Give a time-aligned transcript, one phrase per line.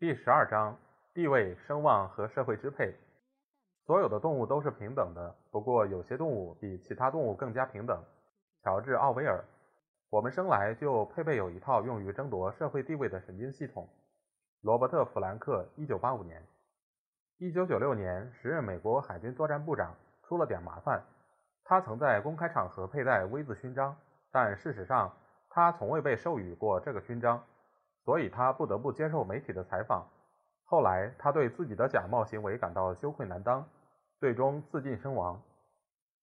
[0.00, 0.78] 第十二章：
[1.12, 2.94] 地位、声望和社会支配。
[3.84, 8.00] 所有的动物都是平等的，不过有些动物比其他动物更加平等。
[8.62, 9.44] 乔治·奥威尔。
[10.08, 13.88] 我们生来就配备有一套用于争夺社会地位的神经系统。
[14.60, 15.66] 罗伯特·弗兰克。
[15.74, 16.46] 一九八五年。
[17.38, 21.02] 一九九六年，时任美国海军作战部长，出了点麻烦。
[21.64, 23.96] 他曾在公开场合佩戴 V 字勋章，
[24.30, 25.12] 但事实上
[25.50, 27.44] 他从未被授予过这个勋章，
[28.08, 30.08] 所以他不得不接受媒体的采访。
[30.64, 33.68] 后来，他对自己的假冒行为感到羞愧难当，
[34.18, 35.38] 最终自尽身亡。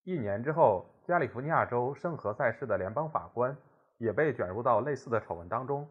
[0.03, 3.56] 一年之后，加利福尼亚州圣何塞市的联邦法官
[4.00, 5.88] 也被卷入到类似的丑闻当中。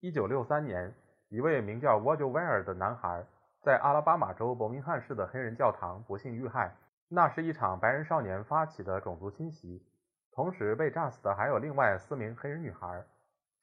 [0.00, 0.94] 一九六三年，
[1.28, 3.22] 一位名叫 w 沃 w 威尔的男孩
[3.60, 6.74] 在阿拉巴马州伯明翰市的黑人教堂不幸遇害。
[7.10, 9.84] 那是一场白人少年发起的种族侵袭，
[10.32, 13.04] 同时被炸死的还有另外四名黑人女孩。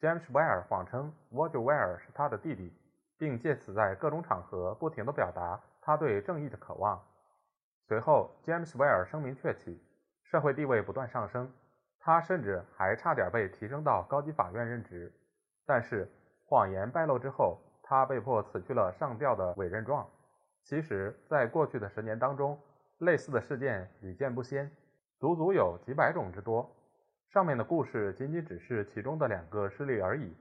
[0.01, 2.73] James Ware 谎称 Roger Ware 是他的弟弟，
[3.17, 7.01] 并借此在各种场合不停地表达他对正义的渴望。
[7.87, 9.81] 随后，James Ware 声名鹊起，
[10.23, 11.51] 社会地位不断上升，
[11.99, 15.13] 他甚至还差点被提升到高级法院任职。
[15.65, 16.11] 但是，
[16.45, 20.07] 谎言败露之后，他被迫辞去了上吊的委任状。
[20.63, 22.59] 其实，在过去的十年当中，
[22.97, 24.69] 类似的事件屡见不鲜，
[25.19, 26.74] 足足有几百种之多。
[27.29, 30.33] 上面的故事仅仅只是其中的两个事例而已。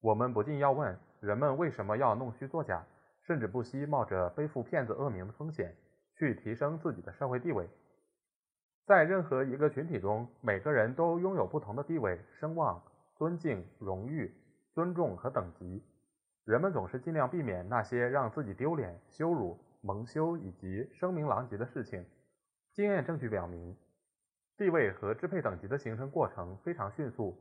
[0.00, 2.84] 我们不禁要问：人们为什么要弄虚作假，
[3.22, 5.74] 甚至不惜冒着背负骗子恶名的风险，
[6.16, 7.68] 去提升自己的社会地位？
[8.86, 12.82] 在任何一个群体中，每个人都拥有不同的地位、声望、
[13.16, 14.34] 尊敬、荣誉、
[14.74, 15.84] 尊重和等级。
[16.44, 19.58] 人们总是尽量避免那些让自己丢脸、羞辱。
[19.82, 22.04] 蒙羞以及声名狼藉的事情，
[22.74, 23.74] 经验证据表明，
[24.60, 27.34] 地位和支配等级的形成过程非常迅速。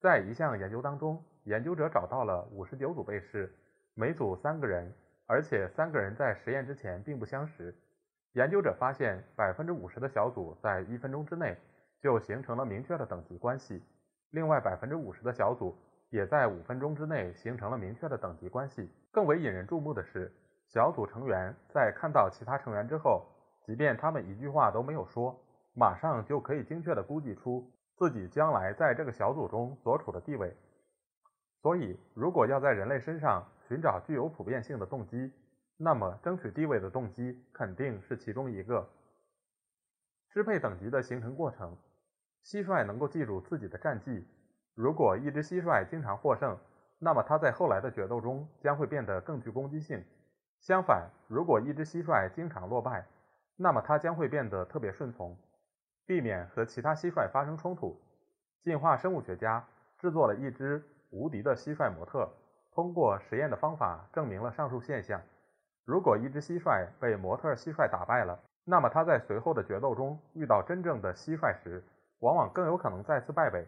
[0.00, 3.54] 在一项研究当中，研究者找到了五十九组被试，
[3.94, 4.92] 每组三个人，
[5.28, 7.72] 而且三个人在实验之前并不相识。
[8.32, 11.56] 研究者发现，百分之五十的小组在一分钟之内
[12.00, 13.80] 就形成了明确的等级关系，
[14.30, 15.72] 另外百分之五十的小组
[16.10, 18.90] 也在五分钟之内形成了明确的等级关系。
[19.12, 20.32] 更为引人注目的是。
[20.66, 23.24] 小组成员在看到其他成员之后，
[23.62, 25.40] 即便他们一句话都没有说，
[25.78, 30.56] 马上就可以精确地估计出自己将来在这个小组中所处的地位。
[31.60, 35.30] 所以，如果要在人类身上寻找具有普遍性的动机，
[35.76, 38.88] 那么争取地位的动机肯定是其中一个。
[40.30, 41.76] 支配等级的形成过程，
[42.42, 44.26] 蟋蟀能够记住自己的战绩。
[44.74, 46.56] 如果一只蟋蟀经常获胜，
[46.98, 50.02] 那么它在后来的决斗中将会变得更具攻击性。
[50.60, 53.04] 相反，如果一只蟋蟀经常落败，
[53.56, 55.36] 那么它将会变得特别顺从，
[56.06, 58.00] 避免和其他蟋蟀发生冲突。
[58.62, 59.64] 进化生物学家
[59.98, 62.28] 制作了一只无敌的蟋蟀模特，
[62.72, 65.20] 通过实验的方法证明了上述现象。
[65.84, 71.84] 如果一只蟋蟀被模特蟋蟀打败了，那么它在随后的决斗中遇到真正的蟋蟀时，
[72.20, 73.64] 往往更有可能再次败北。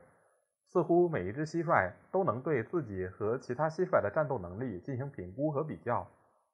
[0.66, 6.06] 似乎每一只蟋蟀都能对自己和其他蟋蟀的战斗能力进行评估和比较。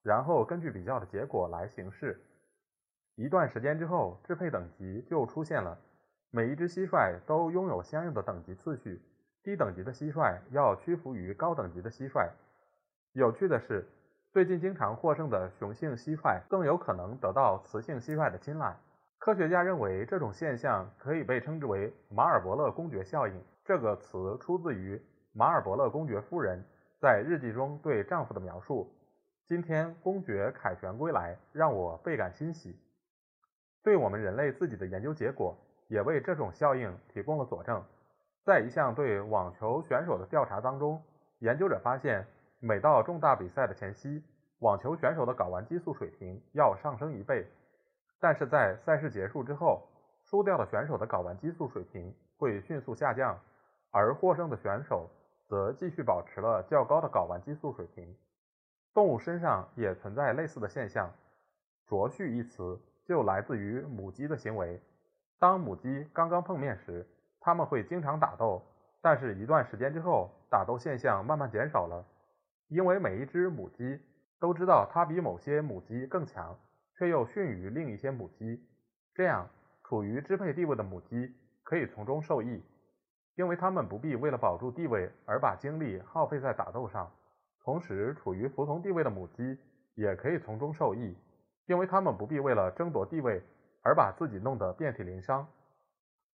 [0.03, 2.21] 然后根据比较的结果来行事。
[3.17, 5.79] 一段时间之后，支配等级就出现了。
[6.31, 9.01] 每一只蟋蟀都拥有相应的等级次序，
[9.45, 12.29] 低等级的蟋蟀要屈服于高等级的蟋蟀。
[13.13, 13.87] 有趣的是，
[14.33, 18.77] 最近经常获胜的雄性蟋蟀更有可能得到雌性蟋蟀的青睐。
[19.19, 23.41] 科学家认为这种现象可以被称之为马尔伯勒公爵效应。
[23.65, 25.01] 这个词出自于
[25.33, 26.63] 马尔伯勒公爵夫人
[27.01, 28.93] 在日记中对丈夫的描述。
[29.47, 32.77] 今天公爵凯旋归来，让我倍感欣喜。
[33.85, 35.55] 对我们人类自己的研究结果，
[35.89, 37.85] 也为这种效应提供了佐证。
[38.43, 41.01] 在一项对网球选手的调查当中，
[41.41, 42.27] 研究者发现，
[42.61, 44.25] 每到重大比赛的前夕，
[44.61, 47.45] 网球选手的睾丸激素水平要上升一倍；
[48.19, 49.87] 但是在赛事结束之后，
[50.23, 53.39] 输掉的选手的睾丸激素水平会迅速下降，
[53.91, 55.11] 而获胜的选手
[55.47, 58.17] 则继续保持了较高的睾丸激素水平。
[58.95, 61.13] 动物身上也存在类似的现象。
[61.87, 64.81] 啄序一词就来自于母鸡的行为。
[65.39, 67.07] 当母鸡刚刚碰面时，
[67.41, 68.63] 它们会经常打斗，
[69.03, 72.05] 但是一段时间之后，打斗现象慢慢减少了。
[72.69, 74.01] 因为每一只母鸡
[74.41, 76.59] 都知道它比某些母鸡更强，
[76.97, 78.63] 却又逊于另一些母鸡，
[79.15, 79.49] 这样
[79.83, 82.63] 处于支配地位的母鸡可以从中受益，
[83.37, 87.07] 因为它们不必为了保住地位而把精力耗费在打斗上；
[87.63, 89.59] 同时，处于服从地位的母鸡
[89.95, 91.15] 也可以从中受益，
[91.67, 93.43] 因为他们不必为了争夺地位
[93.83, 95.47] 而把自己弄得遍体鳞伤。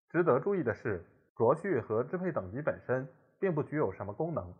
[0.08, 1.04] 值得注意的是，
[1.36, 3.06] 卓序和支配等级本身
[3.38, 4.52] 并不具有什么功能。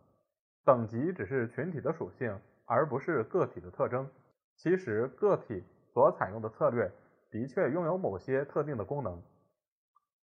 [0.63, 4.09] 等级只是群体的属性，而不是个体的特征。
[4.55, 5.63] 其实，个体
[5.93, 6.91] 所采用的策略
[7.31, 9.21] 的确拥有某些特定的功能。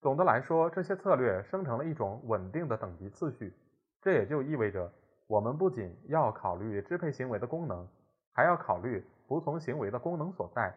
[0.00, 3.54] 总的来说，这些策略生成了一种稳定的等级次序。
[4.02, 4.92] 这也就意味着，
[5.26, 7.88] 我们不仅要考虑支配行为的功能，
[8.32, 10.74] 还要考虑服从行为的功能所在。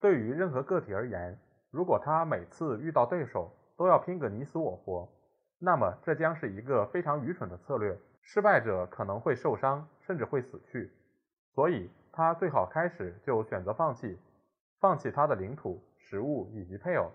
[0.00, 1.38] 对于任何个体而言，
[1.70, 5.08] 如果他每次遇到对手都要拼个你死我活，
[5.58, 7.98] 那么这将是一个非常愚蠢的策略。
[8.26, 10.90] 失败者可能会受伤，甚至会死去，
[11.54, 14.18] 所以他最好开始就选择放弃，
[14.80, 17.10] 放弃他的领土、食物以及配偶。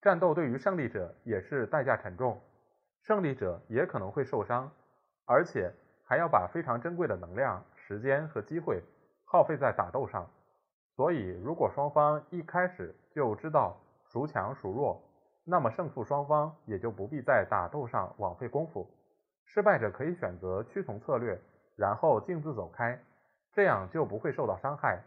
[0.00, 2.40] 战斗对于胜利者也是代价沉重，
[3.02, 4.70] 胜利者也可能会受伤，
[5.26, 5.70] 而且
[6.04, 8.82] 还要把非常珍贵的能量、时间和机会
[9.32, 10.28] 耗费在打斗上。
[10.94, 13.74] 所以，如果双方一开始就知道
[14.04, 15.00] 孰强孰弱，
[15.42, 18.86] 那么胜负双方也就不必在打斗上枉费功夫。
[19.46, 21.40] 失败者可以选择屈从策略，
[21.76, 23.02] 然后径自走开，
[23.54, 25.02] 这样就不会受到伤害。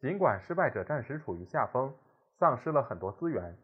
[0.00, 1.94] 尽管失败者暂时处于下风，
[2.40, 3.56] 丧失了很多资源，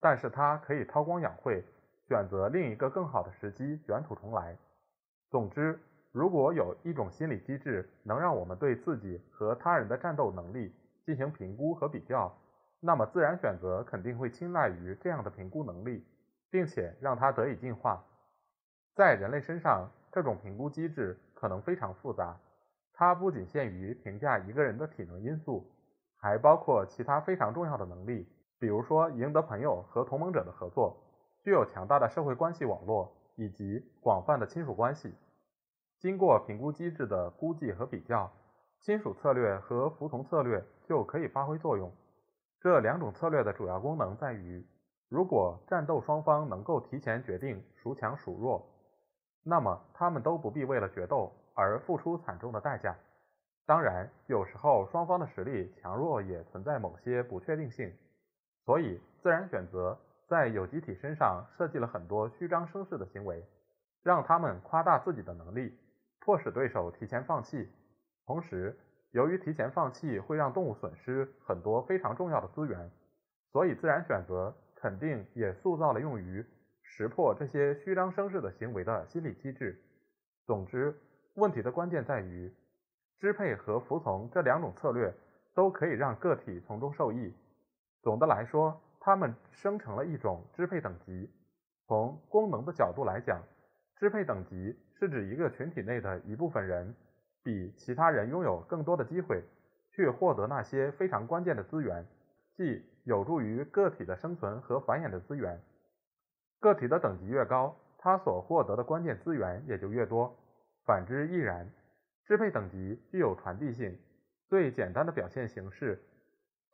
[0.00, 1.62] 但是他可以韬光养晦，
[2.06, 4.56] 选择另一个更好的时机卷土重来。
[5.28, 5.78] 总之，
[6.10, 10.74] 如果有一种心理机制能让我们对自己和他人的战斗能力
[11.04, 12.34] 进行评估和比较，
[12.80, 16.04] 那么自然选择肯定会青睐于这样的评估能力，
[16.50, 18.02] 并且让它得以进化。
[18.94, 22.36] 在人类身上，这种评估机制可能非常复杂。
[22.92, 25.70] 它不仅限于评价一个人的体能因素，
[26.16, 28.26] 还包括其他非常重要的能力，
[28.58, 30.96] 比如说赢得朋友和同盟者的合作，
[31.42, 35.14] 具有强大的社会关系网络以及广泛的亲属关系。
[35.98, 38.30] 经过评估机制的估计和比较，
[38.80, 41.92] 亲属策略和服从策略就可以发挥作用。
[42.60, 44.64] 这两种策略的主要功能在于，
[45.08, 48.64] 如果战斗双方能够提前决定孰强孰弱。
[49.44, 52.94] 那么他们都不必为了决斗而付出惨重的代价。
[53.66, 57.92] 当然，有时候双方的实力强弱也存在某些不确定性，
[58.64, 63.44] 所以自然选择在有机体身上设计了很多虚张声势的行为，
[64.02, 65.78] 让他们夸大自己的能力，
[66.28, 67.66] 迫使对手提前放弃。
[68.26, 68.78] 同时，
[69.12, 72.90] 由于提前放弃会让动物损失很多非常重要的资源，
[73.50, 76.44] 所以自然选择肯定也塑造了用于。
[76.82, 79.80] 识破这些虚张声势的行为的心理机制。
[80.44, 80.94] 总之，
[81.36, 82.54] 问题的关键在于，
[83.18, 85.10] 支配和服从这两种策略
[85.54, 87.34] 都可以让个体从中受益。
[88.02, 91.30] 总的来说，它们生成了一种支配等级。
[91.86, 93.42] 从功能的角度来讲，
[93.96, 96.94] 支配等级是指一个群体内的一部分人
[97.42, 99.42] 比其他人拥有更多的机会
[99.92, 102.04] 去获得那些非常关键的资源，
[102.56, 105.60] 即有助于个体的生存和繁衍的资源。
[106.60, 110.36] 个体的等级越高，他所获得的关键资源也就越多。
[110.84, 111.70] 反之亦然。
[112.26, 113.98] 支配等级具有传递性。
[114.48, 115.98] 最简单的表现形式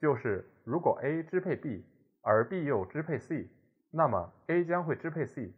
[0.00, 1.85] 就是，如果 A 支配 B，
[2.23, 3.49] 而 B 又支配 C，
[3.93, 5.52] 那么 A 将会支配 C。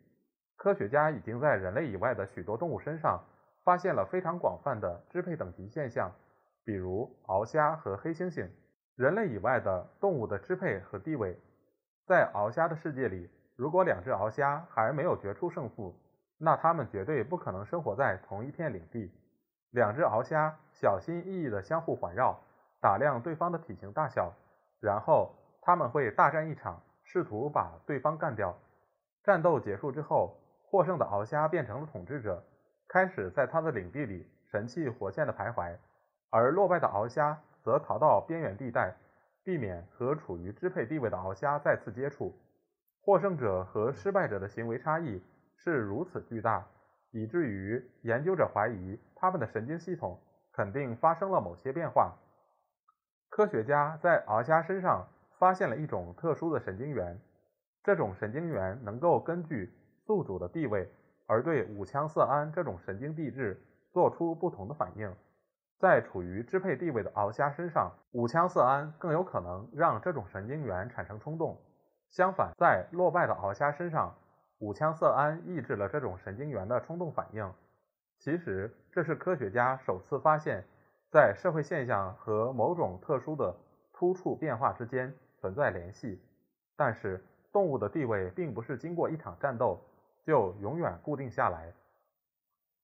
[0.57, 3.23] 科学家已经在人类以外的许多动物身上
[3.63, 6.11] 发现了非常广泛的支配等级现象，
[6.65, 8.49] 比如鳌虾和黑猩猩。
[8.97, 11.39] 人类以外的动物的支配和地位，
[12.07, 13.31] 在鳌虾的世界里。
[13.55, 15.95] 如果两只鳌虾还没有决出胜负，
[16.39, 19.13] 那它们绝对不可能生活在同一片领地。
[19.71, 22.39] 两只鳌虾小心翼翼地相互环绕，
[22.81, 24.33] 打量对方的体型大小，
[24.81, 28.57] 然后他们会大战一场，试图把对方干掉。
[29.23, 30.39] 战斗结束之后，
[30.77, 32.45] 获胜的鳌虾变成了统治者，
[32.87, 35.75] 开始在他的领地里神气活现地徘徊，
[36.29, 38.95] 而落败的鳌虾则逃到边缘地带，
[39.43, 42.37] 避免和处于支配地位的鳌虾再次接触。
[43.01, 45.23] 获胜者和失败者的行为差异
[45.57, 46.67] 是如此巨大，
[47.11, 50.21] 以至于研究者怀疑他们的神经系统
[50.53, 52.15] 肯定发生了某些变化。
[53.31, 57.19] 科学家在鳌虾身上发现了一种特殊的神经元，
[57.83, 59.73] 这种神经元能够根据
[60.07, 60.89] 宿主的地位
[61.27, 63.61] 而对五羟色胺这种神经递质
[63.91, 65.13] 做出不同的反应。
[65.79, 71.59] 在处于支配地位的鳌虾身上，五羟色胺更有可能让这种神经元产生冲动。
[72.09, 74.15] 相反，在落败的鳌虾身上，
[74.61, 77.53] 五羟色胺抑制了这种神经元的冲动反应。
[78.19, 80.65] 其实，这是科学家首次发现，
[81.11, 83.55] 在社会现象和某种特殊的
[83.93, 86.23] 突触变化之间存在联系。
[86.77, 87.23] 但是，
[87.53, 89.79] 动物的地位并不是经过一场战斗
[90.27, 91.73] 就永远固定下来。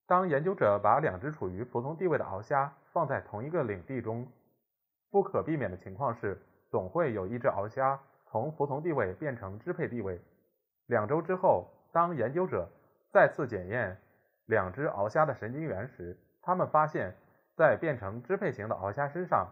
[0.07, 4.29] 当研究者把两只处于服从地位的鳌虾放在同一个领地中，
[5.11, 10.21] 不可避免的情况是，总会有一只鳌虾从服从地位变成支配地位。
[10.87, 12.69] 两周之后，当研究者
[13.11, 13.97] 再次检验
[14.47, 17.13] 两只鳌虾的神经元时，他们发现，
[17.57, 19.49] 在变成支配型的鳌虾身上，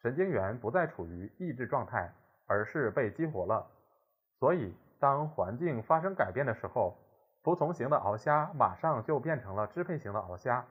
[0.00, 2.10] 神经元不再处于抑制状态，
[2.46, 3.66] 而是被激活了。
[4.38, 6.96] 所以，当环境发生改变的时候，
[7.44, 10.64] 服从型的鳌虾马上就变成了支配型的鳌虾。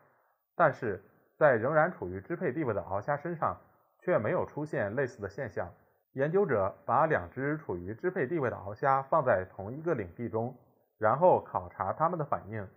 [0.55, 1.01] 但是
[1.37, 3.55] 在仍然处于支配地位的鳌虾身上，
[3.99, 5.71] 却没有出现类似的现象。
[6.13, 10.55] 研究者把两只处于支配地位的鳌虾放在同一个领地中，
[10.97, 12.67] 然后考察它们的反应。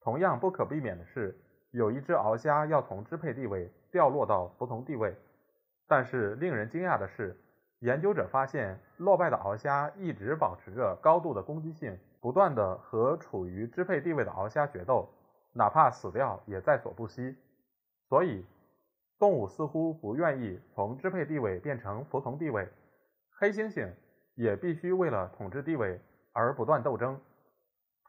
[0.00, 1.36] 同样不可避免的是，
[1.72, 5.16] 有一只鳌虾要从支配地位掉落到服从地位。
[5.88, 7.36] 但是令人惊讶的是，
[7.82, 15.08] 研究者发现落败的鳌虾一直保持着高度的攻击性，不断的和处于支配地位的鳌虾决斗，
[15.52, 17.36] 哪怕死掉也在所不惜。
[18.08, 18.44] 所以。
[19.18, 22.68] 动物似乎不愿意从支配地位变成服从地位，
[23.38, 23.88] 黑猩猩
[24.34, 26.00] 也必须为了统治地位
[26.32, 27.20] 而不断斗争。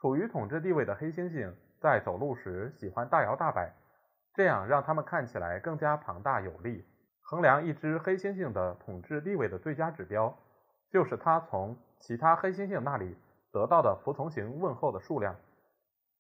[0.02, 3.72] 处于统治地位的黑猩猩在走路时喜欢大摇大摆，
[4.34, 6.84] 这样让它们看起来更加庞大有力。
[7.34, 10.38] 衡量一只黑猩猩的统治地位的最佳指标，
[10.92, 13.18] 就是它从其他黑猩猩那里
[13.52, 15.36] 得到的服从型问候的数量。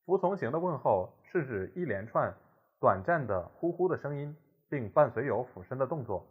[0.07, 2.33] 服从型的问候是指一连串
[2.79, 4.35] 短暂的呼呼的声音。
[4.69, 6.25] 并伴随有俯身的动作，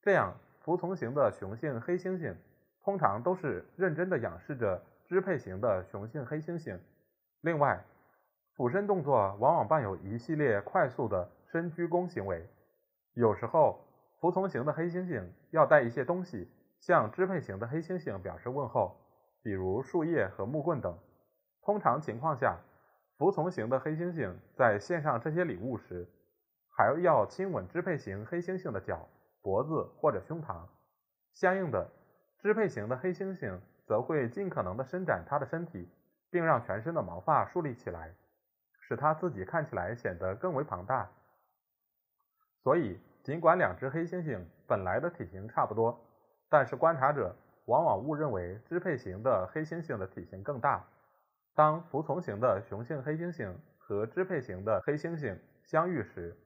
[0.00, 2.34] 这样服从型的雄性黑猩猩
[2.82, 6.78] 通常都是认真地仰视着支配型的雄性黑猩猩。
[7.42, 7.78] 另外，
[8.56, 12.48] 俯身动作往往伴有一系列快速的深鞠躬行为。
[13.12, 13.78] 有时候，
[14.24, 16.50] 服从型的黑猩猩要带一些东西
[16.80, 18.96] 向支配型的黑猩猩表示问候，
[19.42, 20.98] 比如树叶和木棍等。
[21.60, 22.58] 通常情况下，
[23.18, 26.08] 服从型的黑猩猩在献上这些礼物时，
[26.74, 29.06] 还要亲吻支配型黑猩猩的脚、
[29.42, 30.56] 脖子或者胸膛。
[31.34, 31.86] 相应的，
[32.38, 35.86] 支配型的黑猩猩则会尽可能的伸展它的身体，
[36.30, 38.14] 并让全身的毛发竖立起来，
[38.88, 41.10] 使它自己看起来显得更为庞大。
[42.62, 44.38] 所以，尽管两只黑猩猩
[44.68, 45.98] 本来的体型差不多，
[46.50, 50.84] 但是观察者往往误认为支配型的黑猩猩的体型更大。
[51.54, 56.36] 当服从型的雄性黑猩猩和支配型的黑猩猩相遇时，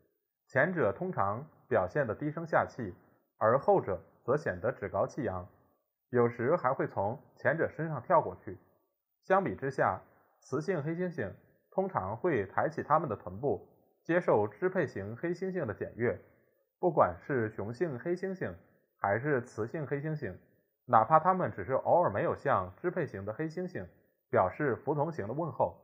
[0.47, 2.95] 前者通常表现得低声下气，
[3.39, 5.45] 而后者则显得趾高气扬，
[6.11, 8.57] 有时还会从前者身上跳过去。
[9.25, 10.01] 相比之下，
[10.41, 11.29] 雌性黑猩猩
[11.73, 13.67] 通常会抬起它们的臀部，
[14.05, 16.17] 接受支配型黑猩猩的检阅。
[16.79, 18.53] 不管是雄性黑猩猩
[18.99, 20.35] 还是雌性黑猩猩，
[20.87, 23.87] 哪怕它们只是偶尔没有向支配型的黑猩猩
[24.31, 25.77] 表示服从型的问候，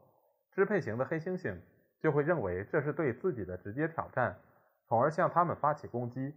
[0.52, 1.56] 支配型的黑猩猩
[2.00, 4.36] 就会认为这是对自己的直接挑战。
[4.86, 6.34] 从而向他们发起攻击。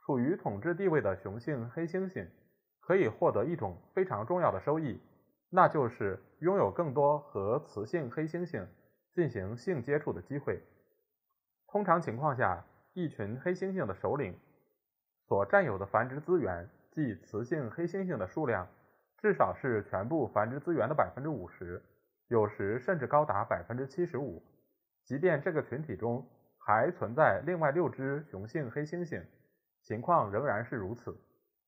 [0.00, 2.26] 处于统治地位的雄性黑猩猩
[2.80, 4.98] 可以获得一种非常重要的收益，
[5.50, 8.66] 那就是拥有更多和雌性黑猩猩
[9.12, 10.62] 进行性接触的机会。
[11.66, 12.64] 通常情况下，
[12.98, 14.36] 一群黑猩猩的首领
[15.28, 18.66] 所占有的繁殖资源，即雌性黑猩猩的数量，
[19.18, 21.80] 至少是全部繁殖资源的百分之五十，
[22.26, 24.42] 有时甚至高达百分之七十五。
[25.04, 26.26] 即便这个群体中，
[26.58, 29.22] 还存在另外六只雄性黑猩猩，
[29.84, 31.16] 情况仍然是如此。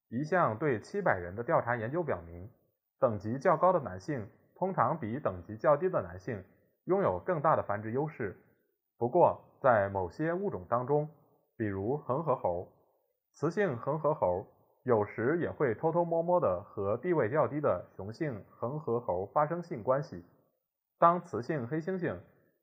[0.08, 2.50] 一项对七百人的调查研究表明，
[2.99, 6.42] 等级较高的男性通常比等级较低的男性
[6.87, 8.37] 拥有更大的繁殖优势。
[8.99, 11.08] 不过，在某些物种当中，
[11.61, 12.73] 比如恒河猴，
[13.35, 14.47] 雌性恒河猴
[14.83, 20.25] 有时也会偷偷摸摸地和地位较低的雄性恒河猴发生性关系。
[20.99, 22.17] 当雌性黑猩猩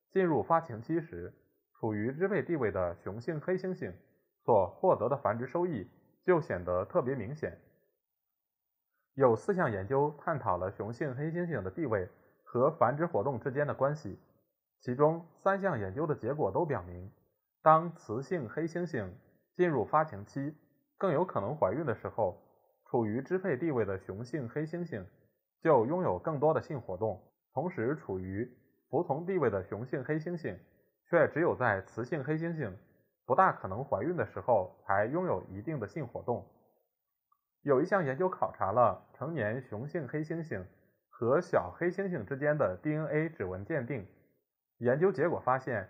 [0.09, 1.31] 进入发情期时，
[1.75, 3.93] 处于支配地位的雄性黑猩猩
[4.43, 5.87] 所获得的繁殖收益
[6.23, 7.55] 就显得特别明显。
[9.13, 12.09] 有四项研究探讨了雄性黑猩猩的地位
[12.43, 14.17] 和繁殖活动之间的关系，
[14.79, 17.11] 其中三项研究的结果都表明，
[17.61, 19.09] 当雌性黑猩猩
[19.55, 20.55] 进入发情期，
[20.97, 22.41] 更有可能怀孕的时候，
[22.85, 25.03] 处于支配地位的雄性黑猩猩
[25.61, 27.21] 就拥有更多的性活动，
[27.53, 28.49] 同时处于
[28.89, 30.57] 服从地位的雄性黑猩猩。
[31.09, 32.69] 却只有在雌性黑猩猩
[33.25, 36.45] 不大可能怀孕的时候才拥有一定的性活动。
[37.61, 40.65] 有一项研究考察了成年雄性黑猩猩
[41.09, 44.05] 和小黑猩猩之间的 DNA 指纹鉴定，
[44.79, 45.87] 研究结果发现，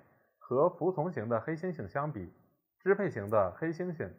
[0.48, 2.32] 和服从型的黑猩猩相比，
[2.80, 4.10] 支配型的黑猩猩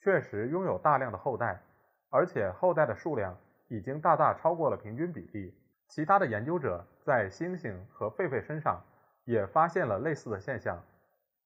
[0.00, 1.62] 确实拥有大量的后代，
[2.10, 3.38] 而且后代的数量
[3.68, 5.54] 已经大大超过了平均比例。
[5.86, 8.82] 其他的研究者在猩猩和狒狒身上
[9.26, 10.82] 也发现了类似的现象。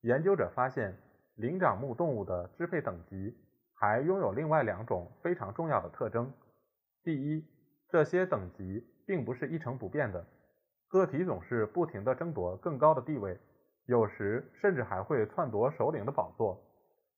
[0.01, 0.97] 研究者发现，
[1.35, 3.37] 灵长目动物的支配等级
[3.75, 6.33] 还拥有另外两种非常重要的特征。
[7.03, 7.47] 第一，
[7.91, 10.25] 这些等级并不是一成不变的，
[10.89, 13.39] 个体总是不停地争夺更高的地位，
[13.91, 16.57] 有时甚至还会篡夺首领的宝座。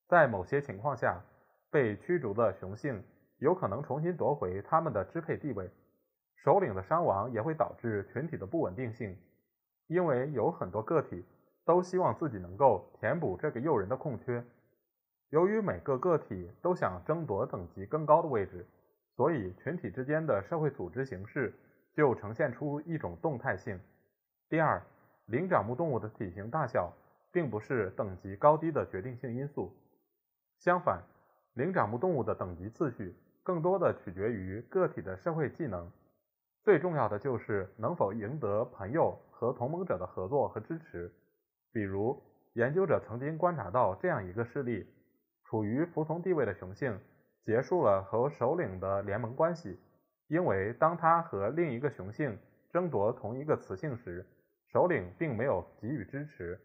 [0.08, 1.20] 在某些情况下，
[1.70, 3.04] 被驱逐的雄性
[3.36, 5.70] 有可能重新夺回他们的支配地位。
[6.34, 9.14] 首领的伤亡也会导致群体的不稳定性，
[9.86, 11.22] 因为有很多个体
[11.66, 14.42] 都希望自己能够填补这个诱人的空缺。
[15.28, 18.66] 由于每个个体都想争夺等级更高的位置，
[19.14, 21.52] 所以群体之间的社会组织形式
[21.94, 23.78] 就呈现出一种动态性。
[24.48, 24.82] 第二，
[25.32, 26.92] 灵长目动物的体型大小
[27.32, 29.74] 并不是等级高低的决定性因素，
[30.58, 31.02] 相反，
[31.54, 35.90] 灵长目动物的等级次序更多的取决于个体的社会技能。
[36.62, 41.10] 最重要的就是能否赢得朋友和同盟者的合作和支持。
[41.72, 42.22] 比如，
[42.52, 44.86] 研究者曾经观察到这样一个事例：
[45.46, 47.00] 处于服从地位的雄性
[47.42, 49.80] 结束了和首领的联盟关系，
[50.28, 52.38] 因为当他和另一个雄性
[52.70, 54.26] 争夺同一个雌性时，
[54.72, 56.58] 首领并没有给予支持。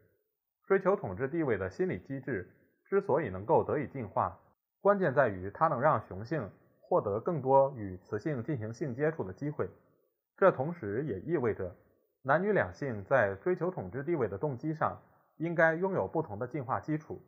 [0.65, 2.49] 追求统治地位的心理机制
[2.85, 4.39] 之所以能够得以进化，
[4.81, 6.49] 关键在于它能让雄性
[6.79, 9.69] 获得更多与雌性进行性接触的机会。
[10.37, 11.75] 这同时也意味着，
[12.21, 14.97] 男女两性在追求统治地位的动机上
[15.37, 17.21] 应该拥有不同的进化基础。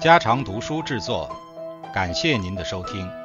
[0.00, 1.28] 家常读书制作，
[1.92, 3.19] 感谢您的收听。